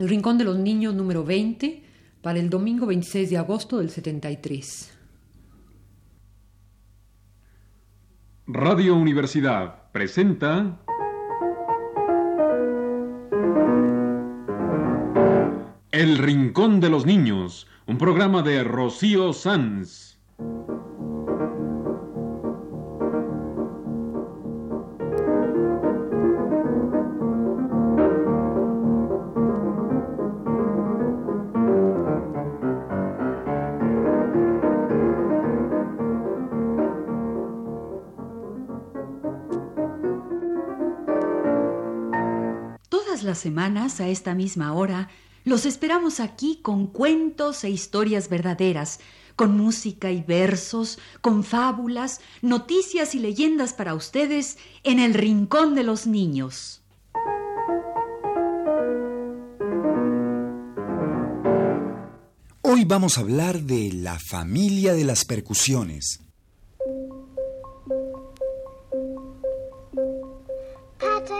[0.00, 1.82] El Rincón de los Niños número 20
[2.22, 4.96] para el domingo 26 de agosto del 73.
[8.46, 10.78] Radio Universidad presenta
[15.90, 20.16] El Rincón de los Niños, un programa de Rocío Sanz.
[43.38, 45.08] Semanas, a esta misma hora,
[45.44, 49.00] los esperamos aquí con cuentos e historias verdaderas,
[49.36, 55.84] con música y versos, con fábulas, noticias y leyendas para ustedes en el Rincón de
[55.84, 56.82] los Niños.
[62.62, 66.27] Hoy vamos a hablar de la familia de las percusiones.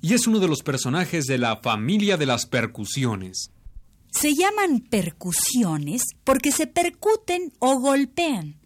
[0.00, 3.50] y es uno de los personajes de la familia de las percusiones.
[4.10, 8.58] Se llaman percusiones porque se percuten o golpean.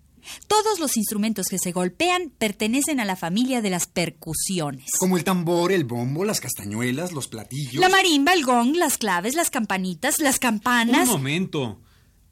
[0.46, 4.90] Todos los instrumentos que se golpean pertenecen a la familia de las percusiones.
[4.98, 7.74] Como el tambor, el bombo, las castañuelas, los platillos.
[7.74, 11.08] La marimba, el gong, las claves, las campanitas, las campanas.
[11.08, 11.80] Un momento.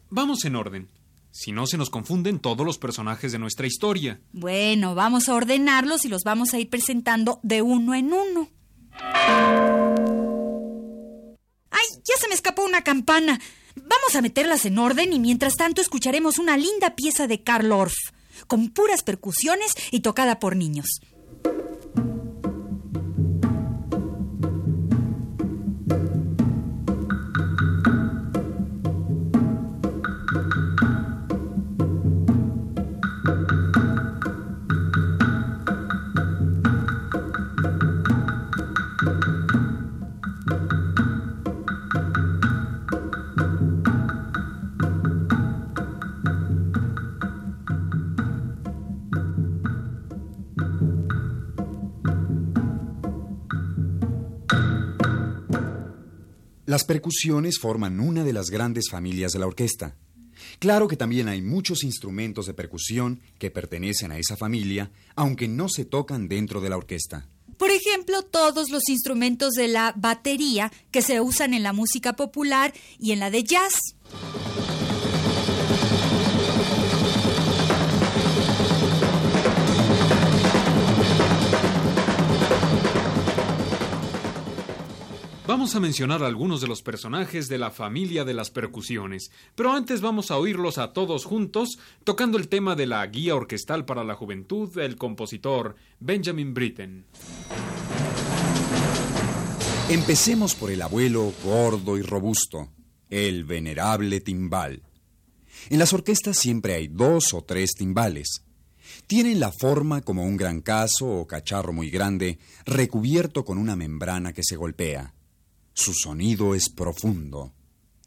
[0.09, 0.89] Vamos en orden.
[1.33, 4.21] Si no se nos confunden todos los personajes de nuestra historia.
[4.33, 8.49] Bueno, vamos a ordenarlos y los vamos a ir presentando de uno en uno.
[11.71, 11.87] ¡Ay!
[12.05, 13.41] Ya se me escapó una campana.
[13.77, 17.95] Vamos a meterlas en orden y mientras tanto escucharemos una linda pieza de Karl Orff,
[18.47, 21.01] con puras percusiones y tocada por niños.
[56.71, 59.97] Las percusiones forman una de las grandes familias de la orquesta.
[60.61, 65.69] Claro que también hay muchos instrumentos de percusión que pertenecen a esa familia, aunque no
[65.69, 67.27] se tocan dentro de la orquesta.
[67.59, 72.73] Por ejemplo, todos los instrumentos de la batería que se usan en la música popular
[73.01, 73.75] y en la de jazz.
[85.51, 90.01] Vamos a mencionar algunos de los personajes de la familia de las percusiones, pero antes
[90.01, 94.15] vamos a oírlos a todos juntos tocando el tema de la Guía Orquestal para la
[94.15, 97.05] Juventud del compositor Benjamin Britten.
[99.89, 102.69] Empecemos por el abuelo gordo y robusto,
[103.09, 104.85] el venerable timbal.
[105.69, 108.45] En las orquestas siempre hay dos o tres timbales.
[109.09, 114.33] Tienen la forma como un gran caso o cacharro muy grande, recubierto con una membrana
[114.33, 115.13] que se golpea.
[115.73, 117.53] Su sonido es profundo.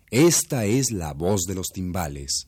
[0.09, 2.47] Esta es la voz de los timbales.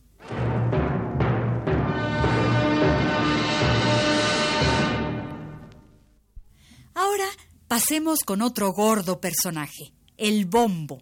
[6.94, 7.26] Ahora
[7.68, 11.02] pasemos con otro gordo personaje, el bombo.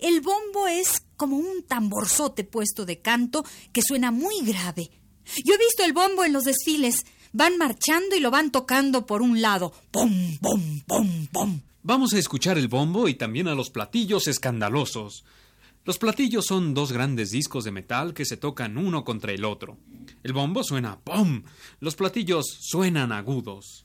[0.00, 4.90] El bombo es como un tamborzote puesto de canto que suena muy grave.
[5.44, 7.04] Yo he visto el bombo en los desfiles.
[7.32, 9.72] Van marchando y lo van tocando por un lado.
[9.90, 11.60] ¡Pum, pum, pum, pum!
[11.86, 15.22] Vamos a escuchar el bombo y también a los platillos escandalosos.
[15.84, 19.76] Los platillos son dos grandes discos de metal que se tocan uno contra el otro.
[20.22, 21.42] El bombo suena ¡pum!
[21.80, 23.84] Los platillos suenan agudos.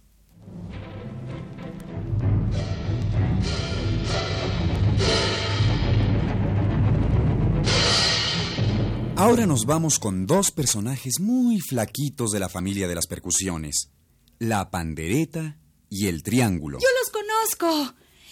[9.18, 13.92] Ahora nos vamos con dos personajes muy flaquitos de la familia de las percusiones,
[14.38, 15.57] la pandereta
[15.90, 16.78] y el triángulo.
[16.80, 17.10] Yo los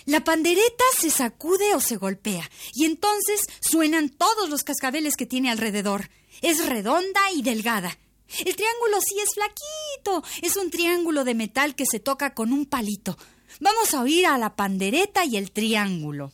[0.08, 5.52] La pandereta se sacude o se golpea y entonces suenan todos los cascabeles que tiene
[5.52, 6.10] alrededor.
[6.42, 7.98] Es redonda y delgada.
[8.46, 10.24] El triángulo sí es flaquito.
[10.42, 13.18] Es un triángulo de metal que se toca con un palito.
[13.60, 16.32] Vamos a oír a la pandereta y el triángulo.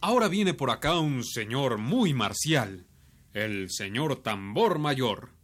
[0.00, 2.86] Ahora viene por acá un señor muy marcial,
[3.34, 5.37] el señor tambor mayor.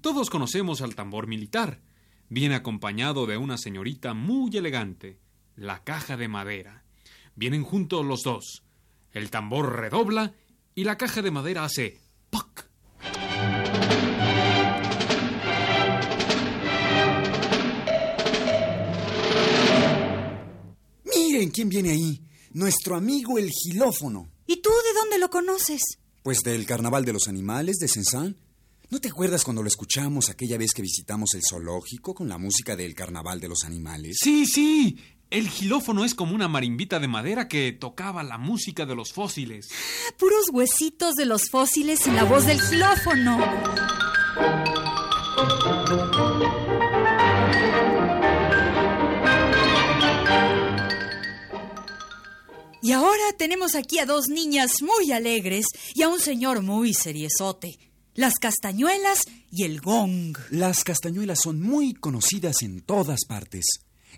[0.00, 1.82] Todos conocemos al tambor militar.
[2.30, 5.18] Viene acompañado de una señorita muy elegante,
[5.56, 6.84] la caja de madera.
[7.34, 8.62] Vienen juntos los dos.
[9.12, 10.32] El tambor redobla
[10.74, 12.00] y la caja de madera hace
[12.30, 12.70] ¡pac!
[21.04, 22.22] Miren quién viene ahí.
[22.52, 24.30] Nuestro amigo el gilófono.
[24.46, 25.82] ¿Y tú de dónde lo conoces?
[26.22, 28.36] Pues del Carnaval de los Animales de Sensán.
[28.90, 32.74] ¿No te acuerdas cuando lo escuchamos aquella vez que visitamos el zoológico con la música
[32.74, 34.16] del Carnaval de los Animales?
[34.20, 34.98] Sí, sí.
[35.30, 39.68] El gilófono es como una marimbita de madera que tocaba la música de los fósiles.
[40.18, 43.38] Puros huesitos de los fósiles y la voz del gilófono.
[52.82, 57.89] Y ahora tenemos aquí a dos niñas muy alegres y a un señor muy seriezote.
[58.20, 60.36] Las castañuelas y el gong.
[60.50, 63.64] Las castañuelas son muy conocidas en todas partes.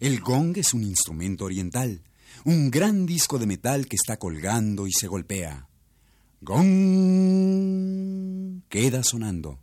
[0.00, 2.02] El gong es un instrumento oriental,
[2.44, 5.68] un gran disco de metal que está colgando y se golpea.
[6.40, 6.62] Gong
[8.68, 9.60] queda sonando.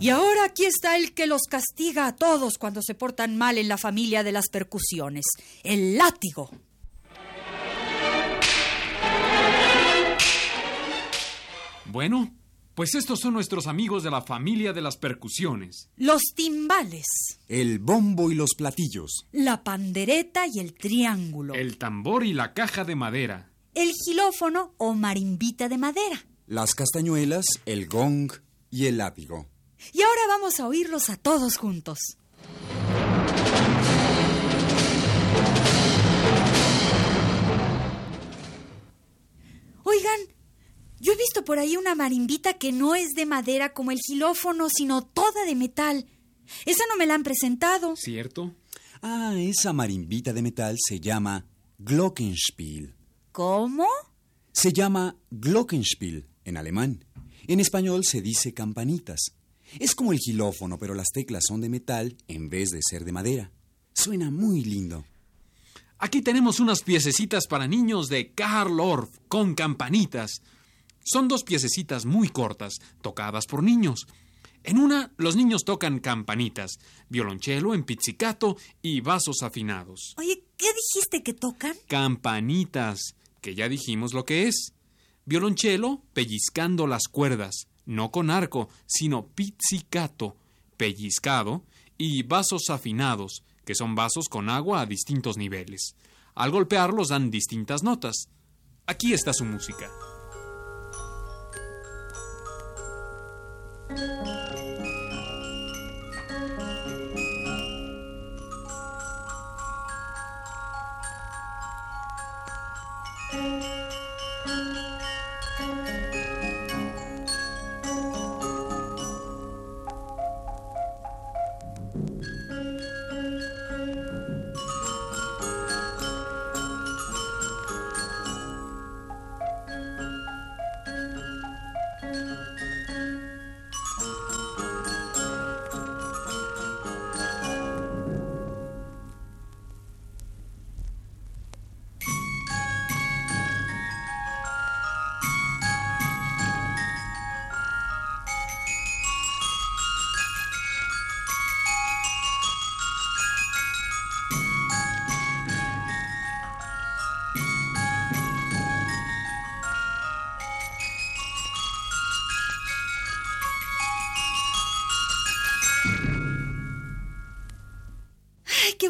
[0.00, 3.66] Y ahora aquí está el que los castiga a todos cuando se portan mal en
[3.68, 5.24] la familia de las percusiones,
[5.64, 6.50] el látigo.
[11.86, 12.34] Bueno,
[12.74, 15.88] pues estos son nuestros amigos de la familia de las percusiones.
[15.96, 17.06] Los timbales,
[17.48, 19.26] El bombo y los platillos.
[19.32, 23.50] la pandereta y el triángulo, El tambor y la caja de madera.
[23.74, 26.24] el gilófono o marimbita de madera.
[26.46, 28.32] Las castañuelas, el gong
[28.70, 29.46] y el látigo.
[29.92, 31.98] Y ahora vamos a oírlos a todos juntos.
[39.84, 40.20] Oigan,
[41.00, 44.68] yo he visto por ahí una marimbita que no es de madera como el gilófono,
[44.68, 46.06] sino toda de metal.
[46.66, 47.96] Esa no me la han presentado.
[47.96, 48.54] ¿Cierto?
[49.00, 51.46] Ah, esa marimbita de metal se llama
[51.78, 52.96] Glockenspiel.
[53.32, 53.86] ¿Cómo?
[54.52, 57.04] Se llama Glockenspiel en alemán.
[57.46, 59.37] En español se dice campanitas.
[59.78, 63.12] Es como el gilófono, pero las teclas son de metal en vez de ser de
[63.12, 63.50] madera.
[63.92, 65.04] Suena muy lindo.
[65.98, 70.42] Aquí tenemos unas piececitas para niños de Karl Orff con campanitas.
[71.04, 74.06] Son dos piececitas muy cortas, tocadas por niños.
[74.62, 76.78] En una, los niños tocan campanitas,
[77.08, 80.14] violonchelo en pizzicato y vasos afinados.
[80.18, 81.74] Oye, ¿qué dijiste que tocan?
[81.88, 84.72] Campanitas, que ya dijimos lo que es.
[85.24, 90.36] Violonchelo pellizcando las cuerdas, no con arco, sino pizzicato,
[90.76, 91.64] pellizcado,
[91.96, 95.96] y vasos afinados, que son vasos con agua a distintos niveles.
[96.34, 98.28] Al golpearlos dan distintas notas.
[98.86, 99.90] Aquí está su música.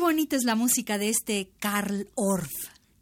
[0.09, 2.51] Bonita es la música de este Karl Orff.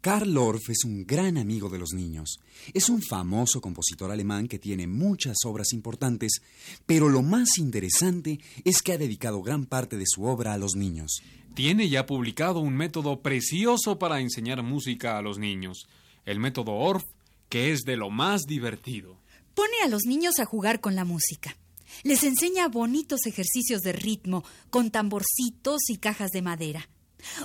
[0.01, 2.35] Karl Orff es un gran amigo de los niños.
[2.73, 6.41] Es un famoso compositor alemán que tiene muchas obras importantes,
[6.85, 10.75] pero lo más interesante es que ha dedicado gran parte de su obra a los
[10.75, 11.21] niños.
[11.53, 15.87] Tiene ya publicado un método precioso para enseñar música a los niños.
[16.25, 17.05] el método ORF,
[17.47, 19.15] que es de lo más divertido.
[19.55, 21.55] Pone a los niños a jugar con la música.
[22.03, 26.89] Les enseña bonitos ejercicios de ritmo, con tamborcitos y cajas de madera.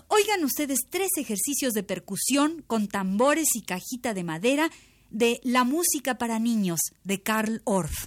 [0.08, 4.70] Oigan ustedes tres ejercicios de percusión con tambores y cajita de madera
[5.10, 8.06] de La música para niños de Karl Orff.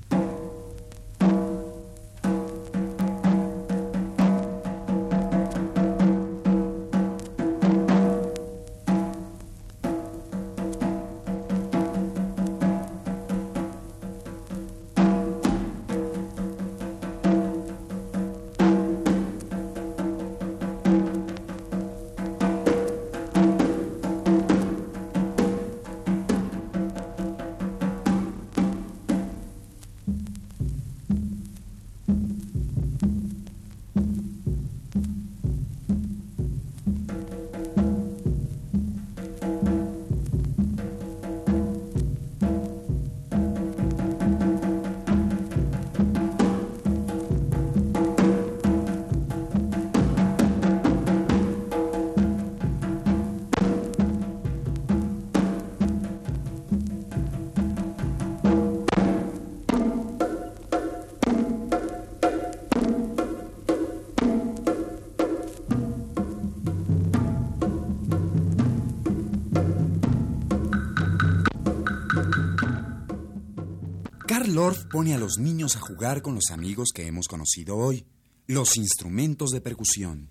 [74.55, 78.05] Karl Orff pone a los niños a jugar con los amigos que hemos conocido hoy,
[78.47, 80.29] los instrumentos de percusión.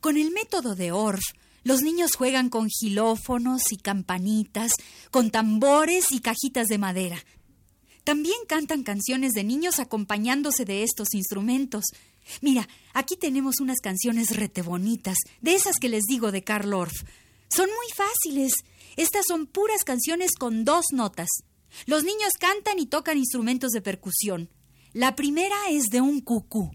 [0.00, 1.22] Con el método de Orff,
[1.62, 4.72] los niños juegan con gilófonos y campanitas,
[5.10, 7.16] con tambores y cajitas de madera.
[8.04, 11.84] También cantan canciones de niños acompañándose de estos instrumentos.
[12.42, 17.04] Mira, aquí tenemos unas canciones rete bonitas, de esas que les digo de Karl Orff.
[17.48, 18.52] Son muy fáciles.
[18.98, 21.28] Estas son puras canciones con dos notas.
[21.86, 24.48] Los niños cantan y tocan instrumentos de percusión.
[24.92, 26.70] La primera es de un cucú.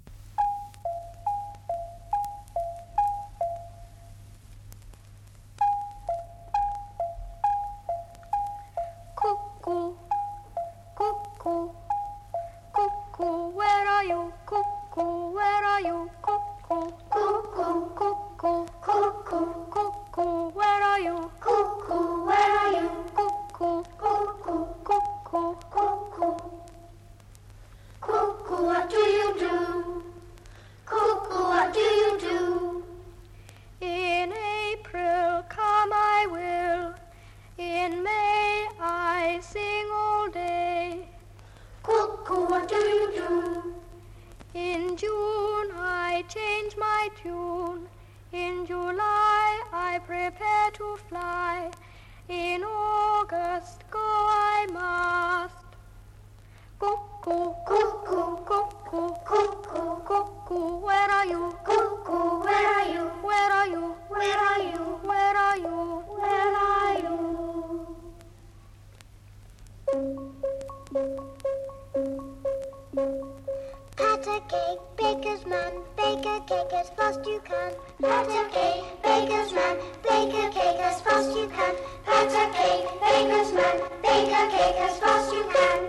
[76.49, 77.71] Cake as fast you can.
[78.03, 81.75] A cake, baker's man, bake a cake as fast you can.
[82.07, 82.25] A
[82.57, 85.79] cake, baker's man, bake a cake as fast you can.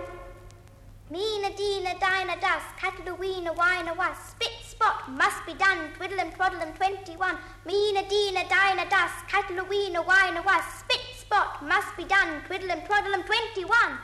[1.11, 6.21] Meena, deena, dina, dust, cattle, weena, wine, a was, spit, spot, must be done, twiddle
[6.21, 7.38] and twaddle and twenty-one.
[7.67, 12.71] Meena, deena, dina, dust, cattle, weena, wine, a was, spit, spot, must be done, twiddle
[12.71, 13.97] and twaddle and twenty-one.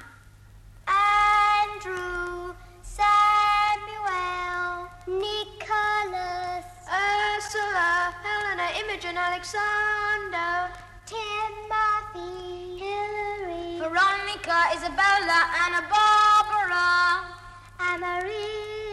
[0.89, 2.26] Andrew,
[7.47, 10.69] Ursula, Helena, Imogen, Alexander,
[11.07, 17.23] Timothy, Hillary, Veronica, Isabella, Anna Barbara,
[17.79, 18.86] Amaryllis,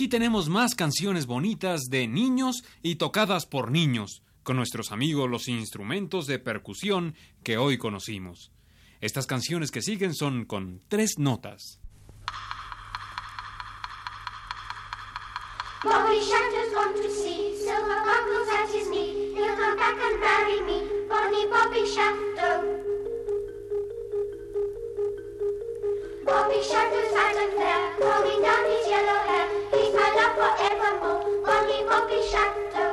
[0.00, 5.46] aquí tenemos más canciones bonitas de niños y tocadas por niños, con nuestros amigos los
[5.46, 8.50] instrumentos de percusión que hoy conocimos.
[9.02, 11.80] Estas canciones que siguen son con tres notas.
[30.20, 32.89] He's my love forevermore, Bonnie Bobby Shanter.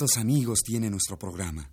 [0.00, 1.68] ¿Cuántos amigos tiene nuestro programa?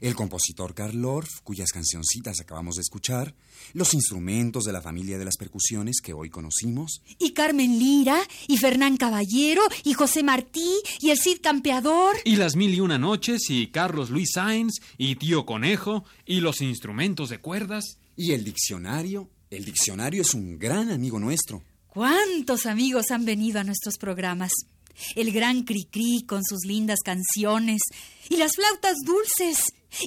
[0.00, 3.32] El compositor Karl Orff, cuyas cancioncitas acabamos de escuchar,
[3.74, 7.00] los instrumentos de la familia de las percusiones que hoy conocimos.
[7.20, 12.16] Y Carmen Lira, y Fernán Caballero, y José Martí, y el Cid Campeador.
[12.24, 16.62] Y las mil y una noches, y Carlos Luis Sainz, y Tío Conejo, y los
[16.62, 17.98] instrumentos de cuerdas.
[18.16, 19.30] Y el diccionario.
[19.48, 21.62] El diccionario es un gran amigo nuestro.
[21.86, 24.50] ¿Cuántos amigos han venido a nuestros programas?
[25.16, 27.80] El gran Cricri con sus lindas canciones,
[28.28, 29.58] y las flautas dulces,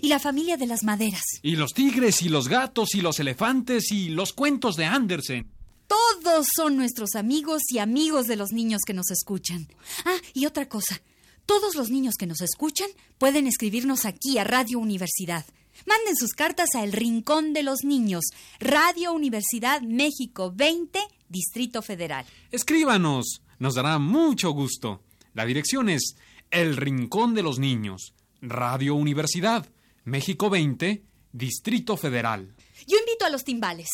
[0.01, 1.23] y la familia de las maderas.
[1.41, 5.49] Y los tigres, y los gatos, y los elefantes, y los cuentos de Andersen.
[5.87, 9.67] Todos son nuestros amigos y amigos de los niños que nos escuchan.
[10.05, 11.01] Ah, y otra cosa.
[11.45, 15.45] Todos los niños que nos escuchan pueden escribirnos aquí a Radio Universidad.
[15.85, 18.23] Manden sus cartas a El Rincón de los Niños,
[18.59, 22.25] Radio Universidad México 20, Distrito Federal.
[22.51, 25.03] Escríbanos, nos dará mucho gusto.
[25.33, 26.15] La dirección es
[26.51, 29.69] El Rincón de los Niños, Radio Universidad,
[30.03, 32.53] México 20, Distrito Federal.
[32.87, 33.89] Yo invito a los timbales.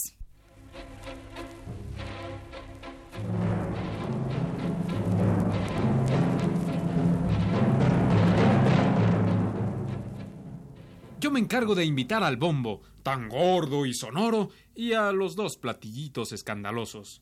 [11.19, 15.57] Yo me encargo de invitar al bombo, tan gordo y sonoro, y a los dos
[15.57, 17.21] platillitos escandalosos.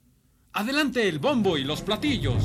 [0.53, 2.43] Adelante el bombo y los platillos.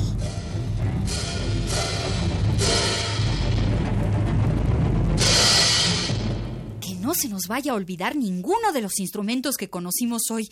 [6.79, 10.49] Que no se nos vaya a olvidar ninguno de los instrumentos que conocimos hoy.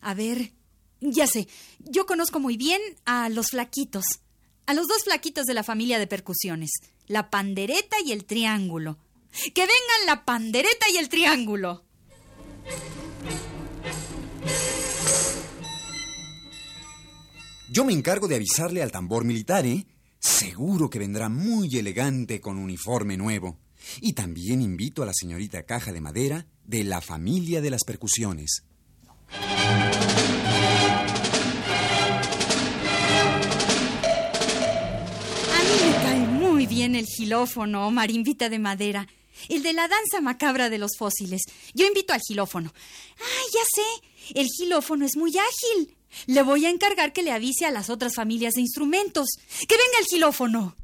[0.00, 0.52] A ver,
[1.00, 1.48] ya sé,
[1.80, 4.04] yo conozco muy bien a los flaquitos,
[4.66, 6.70] a los dos flaquitos de la familia de percusiones,
[7.06, 8.98] la pandereta y el triángulo.
[9.54, 11.84] Que vengan la pandereta y el triángulo.
[17.72, 19.86] Yo me encargo de avisarle al tambor militar, ¿eh?
[20.18, 23.56] Seguro que vendrá muy elegante con uniforme nuevo.
[24.02, 28.64] Y también invito a la señorita Caja de Madera de la familia de las percusiones.
[29.30, 29.40] A
[35.62, 39.08] mí me cae muy bien el gilófono, marimbita de madera.
[39.48, 41.40] El de la danza macabra de los fósiles.
[41.72, 42.70] Yo invito al gilófono.
[43.16, 44.38] ¡Ay, ya sé!
[44.38, 45.96] El gilófono es muy ágil.
[46.26, 49.28] Le voy a encargar que le avise a las otras familias de instrumentos.
[49.68, 50.76] ¡Que venga el gilófono!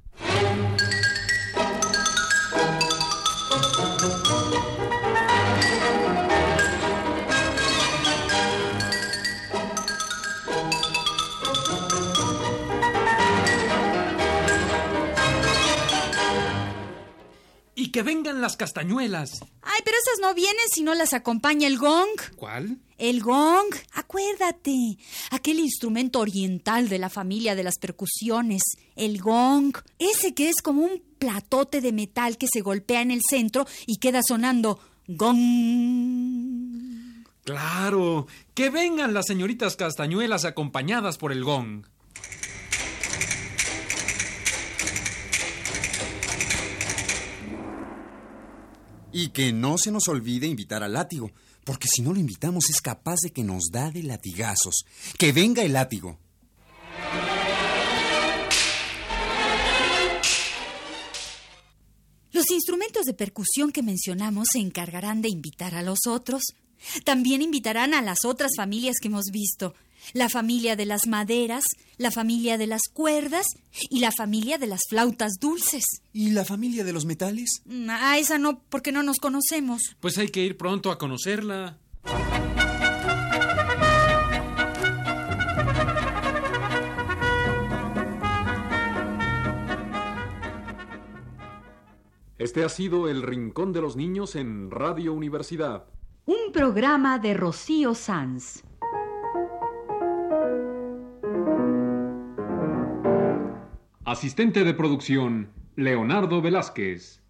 [17.75, 19.41] Y que vengan las castañuelas.
[19.63, 22.09] Ay, pero esas no vienen si no las acompaña el gong.
[22.37, 22.79] ¿Cuál?
[22.99, 24.99] El gong, acuérdate,
[25.31, 28.63] aquel instrumento oriental de la familia de las percusiones,
[28.97, 33.21] el gong, ese que es como un platote de metal que se golpea en el
[33.23, 35.39] centro y queda sonando gong.
[37.45, 41.87] Claro, que vengan las señoritas castañuelas acompañadas por el gong.
[49.13, 51.31] Y que no se nos olvide invitar al látigo,
[51.69, 54.87] porque si no lo invitamos es capaz de que nos da de latigazos.
[55.19, 56.19] Que venga el látigo.
[62.33, 66.43] Los instrumentos de percusión que mencionamos se encargarán de invitar a los otros.
[67.05, 69.75] También invitarán a las otras familias que hemos visto.
[70.15, 71.65] La familia de las maderas,
[71.99, 73.47] la familia de las cuerdas
[73.91, 75.85] y la familia de las flautas dulces.
[76.13, 77.61] ¿Y la familia de los metales?
[77.67, 79.83] Mm, A esa no, porque no nos conocemos.
[80.01, 81.79] Pues hay que ir pronto a conocerla.
[92.39, 95.87] Este ha sido el Rincón de los Niños en Radio Universidad.
[96.31, 98.63] Un programa de Rocío Sanz.
[104.05, 107.23] Asistente de producción, Leonardo Velázquez.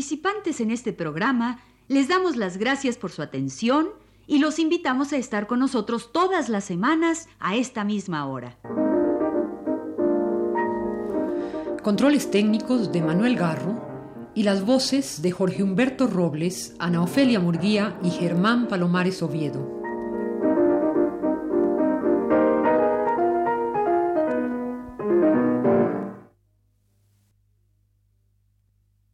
[0.00, 3.90] Participantes en este programa les damos las gracias por su atención
[4.26, 8.56] y los invitamos a estar con nosotros todas las semanas a esta misma hora.
[11.82, 13.78] Controles técnicos de Manuel Garro
[14.34, 19.79] y las voces de Jorge Humberto Robles, Ana Ofelia Murguía y Germán Palomares Oviedo.